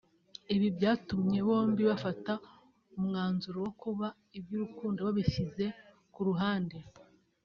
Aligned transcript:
ibi 0.55 0.67
byatumye 0.77 1.39
bombi 1.47 1.81
bafata 1.89 2.33
umwanzuro 2.97 3.57
wo 3.65 3.71
kuba 3.81 4.07
iby’urukundo 4.37 4.99
babishyize 5.07 5.65
ku 6.13 6.21
ruhande 6.27 6.77